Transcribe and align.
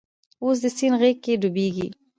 اوس 0.43 0.57
د 0.63 0.65
سیند 0.77 0.95
غیږ 1.01 1.17
کې 1.23 1.33
ډوبیږې 1.41 1.87